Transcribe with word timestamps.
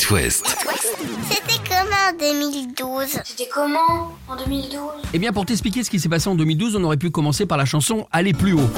It 0.00 0.10
West. 0.10 0.56
C'était 1.28 1.60
comment 1.68 2.08
en 2.08 2.16
2012 2.18 3.20
C'était 3.22 3.48
comment 3.52 4.12
en 4.28 4.36
2012 4.36 4.80
Eh 5.12 5.18
bien, 5.18 5.30
pour 5.30 5.44
t'expliquer 5.44 5.84
ce 5.84 5.90
qui 5.90 6.00
s'est 6.00 6.08
passé 6.08 6.28
en 6.30 6.34
2012, 6.34 6.76
on 6.76 6.84
aurait 6.84 6.96
pu 6.96 7.10
commencer 7.10 7.44
par 7.44 7.58
la 7.58 7.66
chanson 7.66 8.06
Aller 8.10 8.32
plus 8.32 8.54
haut. 8.54 8.70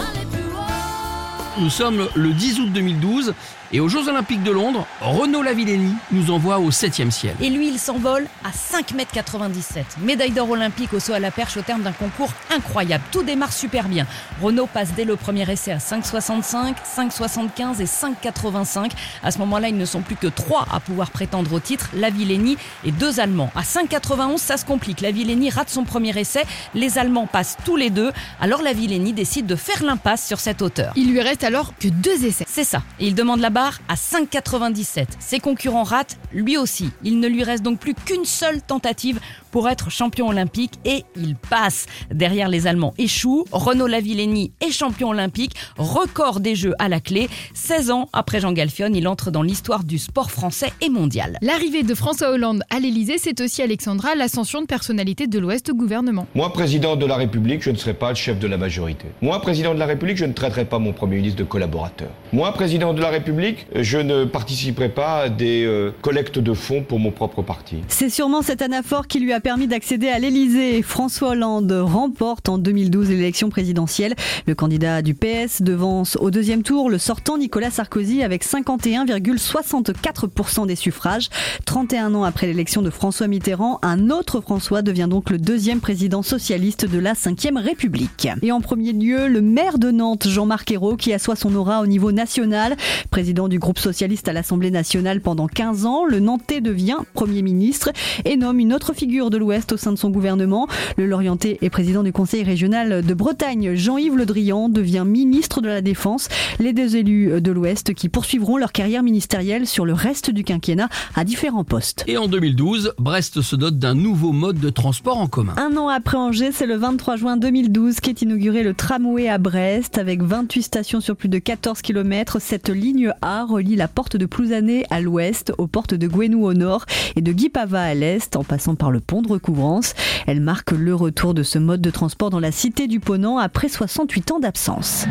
Nous 1.61 1.71
sommes 1.71 2.09
le 2.17 2.33
10 2.33 2.61
août 2.61 2.73
2012 2.73 3.35
et 3.73 3.81
aux 3.81 3.89
Jeux 3.89 4.09
Olympiques 4.09 4.43
de 4.43 4.51
Londres, 4.51 4.87
Renaud 5.01 5.43
Lavillenie 5.43 5.95
nous 6.11 6.31
envoie 6.31 6.59
au 6.59 6.71
7e 6.71 7.11
ciel. 7.11 7.35
Et 7.41 7.51
lui, 7.51 7.69
il 7.69 7.79
s'envole 7.79 8.27
à 8.45 8.51
5,97 8.51 9.79
m. 9.79 9.85
Médaille 10.03 10.31
d'or 10.31 10.51
olympique 10.51 10.93
au 10.93 11.01
saut 11.01 11.15
à 11.15 11.19
la 11.19 11.31
perche 11.31 11.57
au 11.57 11.63
terme 11.63 11.83
d'un 11.83 11.93
concours 11.93 12.31
incroyable. 12.55 13.05
Tout 13.11 13.23
démarre 13.23 13.53
super 13.53 13.89
bien. 13.89 14.07
Renault 14.43 14.67
passe 14.67 14.93
dès 14.95 15.05
le 15.05 15.17
premier 15.17 15.51
essai 15.51 15.73
à 15.73 15.79
5,65, 15.79 16.75
5,75 16.97 17.81
et 17.81 17.85
5,85. 17.85 18.91
À 19.23 19.31
ce 19.31 19.39
moment-là, 19.39 19.69
ils 19.69 19.77
ne 19.77 19.85
sont 19.85 20.01
plus 20.01 20.17
que 20.17 20.27
trois 20.27 20.67
à 20.71 20.81
pouvoir 20.81 21.11
prétendre 21.11 21.53
au 21.53 21.61
titre, 21.61 21.89
Lavillenie 21.95 22.59
et 22.85 22.93
deux 22.93 23.21
Allemands. 23.21 23.51
À 23.55 23.63
5,91, 23.63 24.39
ça 24.39 24.57
se 24.57 24.65
complique. 24.65 25.01
Lavillenie 25.01 25.51
rate 25.51 25.71
son 25.71 25.85
premier 25.85 26.19
essai. 26.19 26.45
Les 26.75 26.99
Allemands 26.99 27.27
passent 27.27 27.57
tous 27.65 27.77
les 27.77 27.91
deux. 27.91 28.13
Alors 28.41 28.63
Lavillenie 28.63 29.13
décide 29.13 29.47
de 29.47 29.57
faire 29.57 29.83
l'impasse 29.83 30.27
sur 30.27 30.41
cette 30.41 30.63
hauteur. 30.63 30.93
Il 30.97 31.11
lui 31.11 31.21
reste 31.21 31.45
alors 31.45 31.73
que 31.79 31.89
deux 31.89 32.25
essais. 32.25 32.45
C'est 32.49 32.65
ça. 32.65 32.83
Et 33.01 33.07
il 33.07 33.15
demande 33.15 33.41
la 33.41 33.51
à 33.89 33.95
5,97. 33.95 35.07
Ses 35.19 35.39
concurrents 35.39 35.83
ratent, 35.83 36.19
lui 36.33 36.57
aussi. 36.57 36.91
Il 37.05 37.21
ne 37.21 37.29
lui 37.29 37.45
reste 37.45 37.63
donc 37.63 37.79
plus 37.79 37.95
qu'une 37.95 38.25
seule 38.25 38.61
tentative 38.63 39.21
pour 39.51 39.69
être 39.69 39.91
champion 39.91 40.29
olympique 40.29 40.73
et 40.85 41.05
il 41.15 41.37
passe. 41.37 41.87
Derrière 42.11 42.49
les 42.49 42.67
Allemands 42.67 42.95
échouent. 42.99 43.45
Renaud 43.53 43.87
Lavillenie 43.87 44.53
est 44.61 44.71
champion 44.71 45.11
olympique, 45.11 45.55
record 45.77 46.41
des 46.41 46.55
Jeux 46.55 46.75
à 46.79 46.89
la 46.89 47.01
clé. 47.01 47.29
16 47.55 47.91
ans 47.91 48.09
après 48.13 48.41
Jean 48.41 48.53
Galfione, 48.53 48.97
il 48.97 49.07
entre 49.07 49.31
dans 49.31 49.43
l'histoire 49.43 49.85
du 49.85 49.99
sport 49.99 50.31
français 50.31 50.73
et 50.81 50.89
mondial. 50.89 51.39
L'arrivée 51.43 51.83
de 51.83 51.95
François 51.95 52.31
Hollande 52.31 52.63
à 52.71 52.81
l'Elysée, 52.81 53.19
c'est 53.19 53.41
aussi 53.41 53.63
Alexandra 53.63 54.15
l'ascension 54.15 54.63
de 54.63 54.67
personnalité 54.67 55.27
de 55.27 55.39
l'Ouest 55.39 55.69
au 55.71 55.75
gouvernement. 55.75 56.27
Moi, 56.35 56.53
président 56.53 56.97
de 56.97 57.07
la 57.07 57.17
République, 57.17 57.63
je 57.63 57.71
ne 57.71 57.77
serai 57.77 57.95
pas 57.95 58.09
le 58.09 58.15
chef 58.17 58.39
de 58.39 58.47
la 58.47 58.57
majorité. 58.57 59.07
Moi, 59.21 59.41
président 59.41 59.75
de 59.75 59.79
la 59.79 59.87
République, 59.87 60.17
je 60.17 60.25
ne 60.25 60.33
traiterai 60.33 60.65
pas 60.65 60.79
mon 60.79 60.93
Premier 60.93 61.17
ministre 61.17 61.39
de 61.39 61.45
collaborateur. 61.45 62.09
Moi, 62.33 62.51
président 62.53 62.95
de 62.95 63.03
la 63.03 63.11
République, 63.11 63.52
je 63.75 63.99
ne 63.99 64.25
participerai 64.25 64.89
pas 64.89 65.23
à 65.23 65.29
des 65.29 65.65
euh, 65.65 65.91
collectes 66.03 66.39
de 66.39 66.55
fonds 66.55 66.83
pour 66.83 66.99
mon 66.99 67.11
propre 67.11 67.43
parti. 67.43 67.77
C'est 67.89 68.11
sûrement 68.11 68.43
cette 68.43 68.63
anaphore 68.63 69.07
qui 69.07 69.21
lui 69.21 69.33
a 69.33 69.41
permis 69.41 69.67
d'accéder 69.67 70.09
à 70.09 70.19
l'Elysée. 70.19 70.83
François 70.83 71.31
Hollande 71.31 71.73
remporte 71.73 72.49
en 72.49 72.59
2012 72.59 73.11
l'élection 73.11 73.51
présidentielle. 73.51 74.15
Le 74.47 74.55
candidat 74.55 75.03
du 75.03 75.15
PS 75.15 75.63
devance 75.63 76.17
au 76.21 76.31
deuxième 76.31 76.63
tour 76.63 76.91
le 76.91 76.99
sortant 76.99 77.39
Nicolas 77.39 77.71
Sarkozy 77.71 78.23
avec 78.23 78.45
51,64% 78.45 80.67
des 80.67 80.77
suffrages. 80.77 81.29
31 81.65 82.15
ans 82.15 82.25
après 82.25 82.47
l'élection 82.47 82.83
de 82.83 82.91
François 82.91 83.29
Mitterrand, 83.29 83.79
un 83.83 84.11
autre 84.11 84.41
François 84.41 84.83
devient 84.83 85.09
donc 85.09 85.31
le 85.31 85.39
deuxième 85.39 85.81
président 85.81 86.23
socialiste 86.23 86.87
de 86.87 86.99
la 86.99 87.15
Ve 87.15 87.57
République. 87.57 88.29
Et 88.43 88.53
en 88.53 88.61
premier 88.61 88.93
lieu, 88.93 89.29
le 89.29 89.41
maire 89.41 89.79
de 89.79 89.91
Nantes, 89.91 90.29
Jean-Marc 90.29 90.71
Ayrault, 90.71 90.97
qui 90.97 91.13
assoit 91.13 91.37
son 91.37 91.55
aura 91.55 91.81
au 91.81 91.87
niveau 91.87 92.13
national. 92.13 92.77
Président 93.11 93.42
du 93.49 93.59
groupe 93.59 93.79
socialiste 93.79 94.29
à 94.29 94.33
l'Assemblée 94.33 94.71
nationale 94.71 95.21
pendant 95.21 95.47
15 95.47 95.87
ans, 95.87 96.05
le 96.05 96.21
Nantais 96.21 96.61
devient 96.61 96.99
Premier 97.15 97.43
ministre 97.43 97.91
et 98.25 98.37
nomme 98.37 98.61
une 98.61 98.73
autre 98.73 98.93
figure 98.93 99.31
de 99.31 99.39
l'Ouest 99.39 99.73
au 99.73 99.77
sein 99.77 99.93
de 99.93 99.99
son 99.99 100.11
gouvernement. 100.11 100.69
Le 100.97 101.07
Lorientais 101.07 101.59
et 101.63 101.71
président 101.71 102.03
du 102.03 102.13
Conseil 102.13 102.43
régional 102.43 103.05
de 103.05 103.15
Bretagne, 103.15 103.75
Jean-Yves 103.75 104.17
Le 104.17 104.27
Drian, 104.27 104.69
devient 104.69 105.05
ministre 105.07 105.61
de 105.61 105.69
la 105.69 105.81
Défense. 105.81 106.29
Les 106.59 106.73
deux 106.73 106.97
élus 106.97 107.41
de 107.41 107.53
l'Ouest 107.53 107.95
qui 107.95 108.09
poursuivront 108.09 108.57
leur 108.57 108.73
carrière 108.73 109.03
ministérielle 109.03 109.67
sur 109.67 109.85
le 109.85 109.93
reste 109.93 110.31
du 110.31 110.45
quinquennat 110.45 110.89
à 111.15 111.25
différents 111.25 111.65
postes. 111.65 112.05
Et 112.07 112.17
en 112.17 112.29
2012, 112.29 112.95
Brest 112.99 113.43
se 113.43 113.57
dote 113.57 113.79
d'un 113.79 113.95
nouveau 113.95 114.33
mode 114.33 114.59
de 114.59 114.71
transport 114.71 115.19
en 115.19 115.27
commun. 115.27 115.55
Un 115.57 115.77
an 115.77 115.89
après 115.89 116.17
Angers, 116.17 116.53
c'est 116.53 116.67
le 116.67 116.77
23 116.77 117.17
juin 117.17 117.37
2012 117.37 118.01
qu'est 118.01 118.23
inauguré 118.23 118.63
le 118.63 118.75
tramway 118.75 119.29
à 119.29 119.39
Brest 119.39 119.99
avec 119.99 120.23
28 120.23 120.63
stations 120.63 121.01
sur 121.01 121.17
plus 121.17 121.29
de 121.29 121.39
14 121.39 121.83
km. 121.83 122.39
Cette 122.41 122.69
ligne 122.69 123.13
A 123.25 123.45
relie 123.45 123.77
la 123.77 123.87
porte 123.87 124.17
de 124.17 124.27
Plouzané 124.27 124.85
à 124.91 125.01
l'ouest 125.01 125.53
aux 125.57 125.69
portes 125.69 125.95
de 125.95 126.09
Gouenou 126.09 126.45
au 126.45 126.55
nord 126.55 126.87
et 127.15 127.21
de 127.21 127.31
Guipava 127.31 127.81
à 127.81 127.95
l'est 127.95 128.35
en 128.35 128.43
passant 128.43 128.75
par 128.75 128.91
le 128.91 128.99
pont 128.99 129.23
de 129.23 129.29
recouvrance. 129.29 129.95
Elle 130.27 130.41
marque 130.41 130.73
le 130.73 130.93
retour 130.93 131.33
de 131.33 131.45
ce 131.45 131.61
mode 131.61 131.81
de 131.81 131.91
transport 131.91 132.31
dans 132.31 132.41
la 132.41 132.51
cité 132.51 132.89
du 132.89 132.99
Ponant 132.99 133.39
après 133.39 133.69
68 133.69 134.33
ans 134.33 134.41
d'absence. 134.41 135.07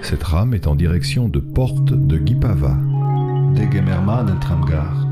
Cette 0.00 0.22
rame 0.22 0.54
est 0.54 0.66
en 0.66 0.74
direction 0.74 1.28
de 1.28 1.40
Porte 1.40 1.92
de 1.92 2.16
Guipava. 2.16 2.78
Degemerman 3.54 4.38
tramgar. 4.40 5.06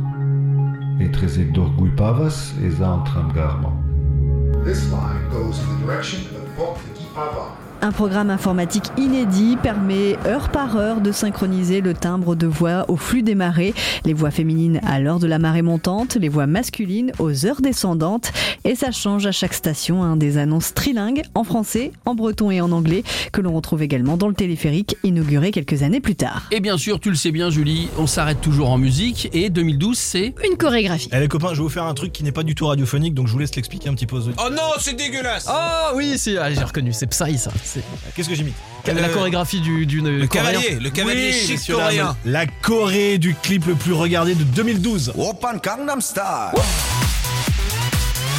Et 0.98 1.10
trezek 1.10 1.52
dor 1.52 1.70
Guipavas 1.76 2.54
et 2.64 2.70
za 2.70 3.02
tramgarman. 3.04 3.74
This 4.64 4.90
line 4.90 5.28
goes 5.30 5.60
in 5.60 5.76
the 5.76 5.86
direction 5.86 6.20
of 6.34 6.56
Porte 6.56 6.80
de 6.88 7.00
Guipava. 7.00 7.67
Un 7.80 7.92
programme 7.92 8.28
informatique 8.30 8.86
inédit 8.96 9.56
permet 9.62 10.16
heure 10.26 10.48
par 10.48 10.76
heure 10.76 11.00
de 11.00 11.12
synchroniser 11.12 11.80
le 11.80 11.94
timbre 11.94 12.34
de 12.34 12.48
voix 12.48 12.84
au 12.88 12.96
flux 12.96 13.22
des 13.22 13.36
marées, 13.36 13.72
les 14.04 14.14
voix 14.14 14.32
féminines 14.32 14.80
à 14.84 14.98
l'heure 14.98 15.20
de 15.20 15.28
la 15.28 15.38
marée 15.38 15.62
montante, 15.62 16.16
les 16.16 16.28
voix 16.28 16.48
masculines 16.48 17.12
aux 17.20 17.46
heures 17.46 17.60
descendantes 17.60 18.32
et 18.64 18.74
ça 18.74 18.90
change 18.90 19.26
à 19.26 19.32
chaque 19.32 19.54
station 19.54 20.02
hein, 20.02 20.16
des 20.16 20.38
annonces 20.38 20.74
trilingues 20.74 21.22
en 21.36 21.44
français, 21.44 21.92
en 22.04 22.16
breton 22.16 22.50
et 22.50 22.60
en 22.60 22.72
anglais 22.72 23.04
que 23.32 23.40
l'on 23.40 23.54
retrouve 23.54 23.82
également 23.82 24.16
dans 24.16 24.26
le 24.26 24.34
téléphérique 24.34 24.96
inauguré 25.04 25.52
quelques 25.52 25.84
années 25.84 26.00
plus 26.00 26.16
tard. 26.16 26.48
Et 26.50 26.58
bien 26.58 26.78
sûr, 26.78 26.98
tu 26.98 27.10
le 27.10 27.16
sais 27.16 27.30
bien 27.30 27.48
Julie, 27.48 27.88
on 27.96 28.08
s'arrête 28.08 28.40
toujours 28.40 28.70
en 28.70 28.78
musique 28.78 29.28
et 29.32 29.50
2012 29.50 29.96
c'est 29.96 30.34
Une 30.50 30.56
chorégraphie. 30.56 31.10
Eh 31.12 31.20
les 31.20 31.28
copains, 31.28 31.50
je 31.50 31.58
vais 31.58 31.62
vous 31.62 31.68
faire 31.68 31.84
un 31.84 31.94
truc 31.94 32.12
qui 32.12 32.24
n'est 32.24 32.32
pas 32.32 32.42
du 32.42 32.56
tout 32.56 32.66
radiophonique 32.66 33.14
donc 33.14 33.28
je 33.28 33.32
vous 33.32 33.38
laisse 33.38 33.54
l'expliquer 33.54 33.88
un 33.88 33.94
petit 33.94 34.06
peu 34.06 34.16
aux 34.16 34.26
auditeurs. 34.26 34.48
Oh 34.48 34.52
non, 34.52 34.72
c'est 34.80 34.96
dégueulasse 34.96 35.46
Oh 35.48 35.92
oui, 35.94 36.14
c'est, 36.16 36.36
ah, 36.38 36.52
j'ai 36.52 36.64
reconnu, 36.64 36.92
c'est 36.92 37.06
Psy 37.06 37.38
ça. 37.38 37.52
C'est 37.68 37.82
Qu'est-ce 38.14 38.28
que 38.28 38.34
j'ai 38.34 38.44
mis 38.44 38.54
la 38.86 39.08
chorégraphie 39.10 39.60
du, 39.60 39.84
du 39.84 40.00
Le 40.00 40.26
cavalier, 40.26 40.78
le 40.80 40.88
cavalier 40.90 41.30
Oui, 41.32 41.38
chic 41.38 41.50
messieurs, 41.50 41.74
coréen. 41.76 42.04
dames, 42.06 42.14
La 42.24 42.46
Corée 42.46 43.18
du 43.18 43.34
clip 43.34 43.66
le 43.66 43.74
plus 43.74 43.92
regardé 43.92 44.34
de 44.34 44.42
2012. 44.42 45.12
Open 45.18 45.60
Gangnam 45.62 46.00
Style. 46.00 46.22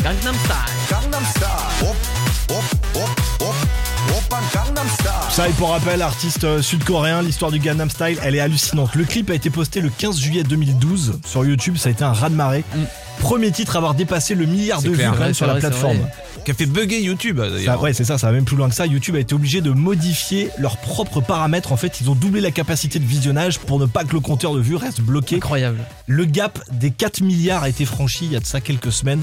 Gangnam 0.03 0.35
Style. 0.35 0.55
Gangnam 0.89 1.23
Style. 1.29 1.87
Hop, 1.87 1.95
hop, 2.49 2.63
hop, 2.95 3.21
hop. 3.41 3.55
Open 4.17 4.39
Gangnam 4.53 4.87
Style. 4.95 5.09
Ça 5.29 5.47
et 5.47 5.51
pour 5.51 5.69
rappel, 5.69 6.01
artiste 6.01 6.45
euh, 6.45 6.61
sud-coréen, 6.63 7.21
l'histoire 7.21 7.51
du 7.51 7.59
Gangnam 7.59 7.89
Style, 7.89 8.17
elle 8.23 8.33
est 8.35 8.39
hallucinante. 8.39 8.95
Le 8.95 9.03
clip 9.03 9.29
a 9.29 9.35
été 9.35 9.51
posté 9.51 9.81
le 9.81 9.89
15 9.89 10.17
juillet 10.19 10.43
2012 10.43 11.19
sur 11.25 11.45
YouTube, 11.45 11.77
ça 11.77 11.89
a 11.89 11.91
été 11.91 12.03
un 12.03 12.13
raz-de-marée. 12.13 12.63
Premier 13.19 13.51
titre 13.51 13.75
à 13.75 13.77
avoir 13.79 13.93
dépassé 13.93 14.33
le 14.35 14.45
milliard 14.45 14.81
de 14.81 14.89
vues 14.89 14.95
clair. 14.95 15.19
Ouais, 15.19 15.33
sur 15.33 15.45
la 15.45 15.53
vrai, 15.53 15.61
plateforme. 15.61 15.99
Qui 16.45 16.51
a 16.51 16.53
fait 16.53 16.65
bugger 16.65 17.01
YouTube 17.01 17.39
d'ailleurs. 17.39 17.81
ouais, 17.81 17.93
c'est 17.93 18.05
ça, 18.05 18.17
ça 18.17 18.27
va 18.27 18.33
même 18.33 18.45
plus 18.45 18.55
loin 18.55 18.69
que 18.69 18.75
ça. 18.75 18.85
YouTube 18.85 19.15
a 19.15 19.19
été 19.19 19.35
obligé 19.35 19.61
de 19.61 19.71
modifier 19.71 20.49
leurs 20.57 20.77
propres 20.77 21.21
paramètres. 21.21 21.71
En 21.71 21.77
fait, 21.77 21.99
ils 22.01 22.09
ont 22.09 22.15
doublé 22.15 22.39
la 22.41 22.51
capacité 22.51 22.97
de 22.97 23.05
visionnage 23.05 23.59
pour 23.59 23.79
ne 23.79 23.85
pas 23.85 24.03
que 24.03 24.13
le 24.13 24.19
compteur 24.19 24.53
de 24.53 24.61
vues 24.61 24.77
reste 24.77 25.01
bloqué. 25.01 25.35
Incroyable. 25.35 25.79
Le 26.07 26.25
gap 26.25 26.59
des 26.71 26.91
4 26.91 27.21
milliards 27.21 27.63
a 27.63 27.69
été 27.69 27.85
franchi 27.85 28.25
il 28.25 28.31
y 28.31 28.35
a 28.35 28.39
de 28.39 28.45
ça 28.45 28.61
quelques 28.61 28.91
semaines. 28.91 29.21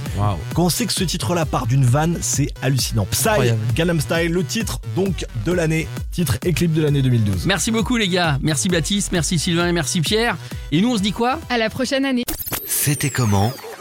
Quand 0.55 0.65
on 0.65 0.71
sait 0.71 0.87
que 0.87 0.93
ce 0.93 1.05
titre-là 1.05 1.47
part 1.47 1.67
d'une 1.67 1.85
vanne, 1.85 2.19
c'est 2.21 2.49
hallucinant. 2.63 3.07
Psy, 3.11 3.29
Incroyable. 3.29 3.61
Gangnam 3.75 4.01
Style, 4.01 4.31
le 4.33 4.45
titre 4.45 4.81
donc 4.95 5.25
de 5.45 5.53
l'année, 5.53 5.89
titre 6.13 6.37
et 6.45 6.53
clip 6.53 6.73
de 6.73 6.83
l'année 6.83 7.03
2012. 7.03 7.47
Merci 7.47 7.71
beaucoup 7.71 7.97
les 7.97 8.09
gars, 8.09 8.39
merci 8.43 8.69
Baptiste, 8.69 9.13
merci 9.13 9.39
Sylvain 9.39 9.69
et 9.69 9.73
merci 9.73 10.01
Pierre. 10.01 10.37
Et 10.71 10.81
nous 10.81 10.93
on 10.93 10.97
se 10.97 11.03
dit 11.03 11.13
quoi? 11.13 11.41
À 11.49 11.59
la 11.59 11.71
prochaine 11.71 12.05
année. 12.05 12.25
C'était 12.67 13.11
comment? 13.11 13.53